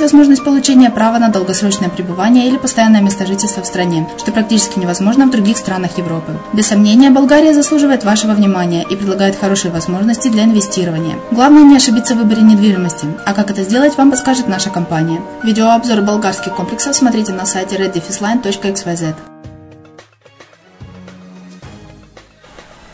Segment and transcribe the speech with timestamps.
[0.00, 5.26] возможность получения права на долгосрочное пребывание или постоянное место жительства в стране, что практически невозможно
[5.26, 6.32] в других странах Европы.
[6.52, 11.16] Без сомнения, Болгария заслуживает вашего внимания и предлагает хорошие возможности для инвестирования.
[11.30, 15.20] Главное не ошибиться в выборе недвижимости, а как это сделать, вам подскажет наша компания.
[15.42, 19.14] Видеообзор болгарских комплексов смотрите на сайте reddefisline.xyz.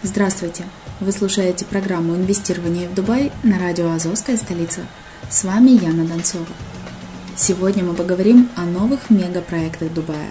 [0.03, 0.65] Здравствуйте!
[1.01, 4.81] Вы слушаете программу «Инвестирование в Дубай» на радио «Азовская столица».
[5.29, 6.47] С вами Яна Донцова.
[7.37, 10.31] Сегодня мы поговорим о новых мегапроектах Дубая.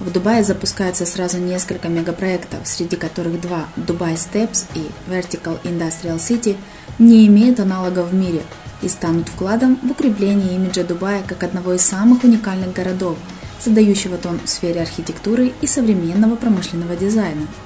[0.00, 6.56] В Дубае запускаются сразу несколько мегапроектов, среди которых два Dubai Steps и Vertical Industrial City
[6.98, 8.42] не имеют аналогов в мире
[8.80, 13.18] и станут вкладом в укрепление имиджа Дубая как одного из самых уникальных городов,
[13.60, 17.46] задающего тон в сфере архитектуры и современного промышленного дизайна–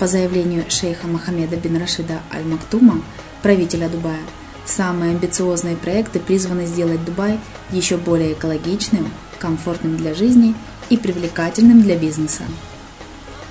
[0.00, 3.02] по заявлению шейха Мохаммеда бин Рашида Аль-Мактума,
[3.42, 4.20] правителя Дубая,
[4.66, 7.38] самые амбициозные проекты призваны сделать Дубай
[7.70, 10.54] еще более экологичным, комфортным для жизни
[10.88, 12.42] и привлекательным для бизнеса.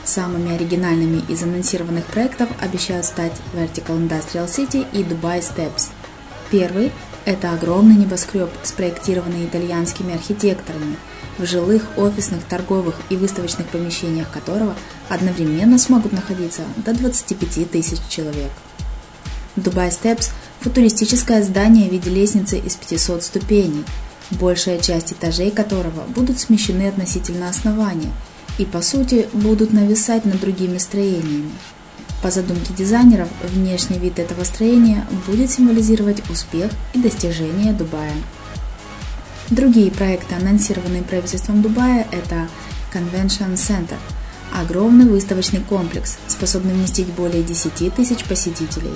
[0.03, 5.89] Самыми оригинальными из анонсированных проектов обещают стать Vertical Industrial City и Dubai Steps.
[6.49, 6.91] Первый–
[7.25, 10.95] это огромный небоскреб, спроектированный итальянскими архитекторами–
[11.39, 14.75] в жилых, офисных, торговых и выставочных помещениях которого
[15.07, 18.51] одновременно смогут находиться до 25 тысяч человек.
[19.55, 23.83] Dubai Steps– футуристическое здание в виде лестницы из 500 ступеней,
[24.31, 28.11] большая часть этажей которого будут смещены относительно основания
[28.57, 31.51] и, по сути, будут нависать над другими строениями.
[32.21, 38.13] По задумке дизайнеров, внешний вид этого строения будет символизировать успех и достижение Дубая.
[39.49, 42.49] Другие проекты, анонсированные правительством Дубая, это
[42.93, 43.97] Convention Center–
[44.53, 48.93] огромный выставочный комплекс, способный вместить более 10 тысяч посетителей.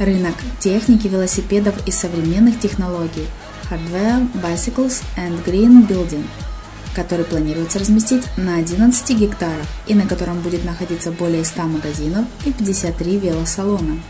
[0.00, 3.26] Рынок техники, велосипедов и современных технологий–
[3.70, 6.24] Hardware, Bicycles and Green Building–
[6.94, 12.52] который планируется разместить на 11 гектарах и на котором будет находиться более 100 магазинов и
[12.54, 14.00] 53 велосалона.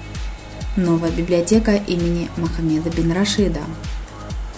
[0.76, 3.62] Новая библиотека имени Мохаммеда бин Рашида.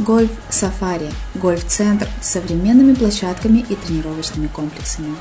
[0.01, 5.17] Гольф-сафари– гольф-центр с современными площадками и тренировочными комплексами.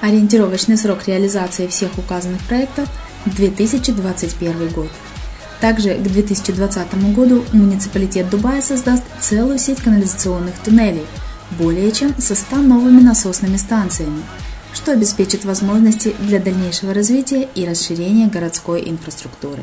[0.00, 2.88] Ориентировочный срок реализации всех указанных проектов–
[3.26, 4.90] 2021 год.
[5.62, 11.06] Также к 2020 году муниципалитет Дубая создаст целую сеть канализационных туннелей–
[11.58, 14.22] более чем со 100 новыми насосными станциями,
[14.72, 19.62] что обеспечит возможности для дальнейшего развития и расширения городской инфраструктуры.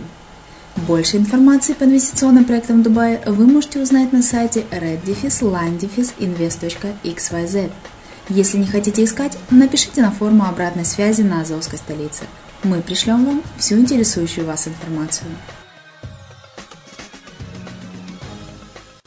[0.88, 7.72] Больше информации по инвестиционным проектам Дубая вы можете узнать на сайте reddefis-line-invest.xyz.
[8.30, 12.24] Если не хотите искать, напишите на форму обратной связи на Азовской столице.
[12.64, 15.32] Мы пришлем вам всю интересующую вас информацию.